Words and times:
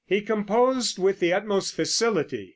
He 0.07 0.21
composed 0.21 0.97
with 0.97 1.19
the 1.19 1.31
utmost 1.31 1.75
facility. 1.75 2.49